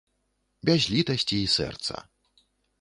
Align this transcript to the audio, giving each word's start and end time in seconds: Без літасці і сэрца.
Без 0.69 0.81
літасці 0.95 1.37
і 1.43 1.53
сэрца. 1.59 1.95